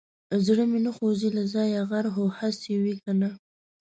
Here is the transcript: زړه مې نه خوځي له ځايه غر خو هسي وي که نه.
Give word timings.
زړه 0.45 0.63
مې 0.71 0.79
نه 0.85 0.91
خوځي 0.97 1.29
له 1.37 1.43
ځايه 1.53 1.79
غر 1.89 2.05
خو 2.13 2.25
هسي 2.39 2.73
وي 2.81 2.95
که 3.03 3.11
نه. 3.21 3.29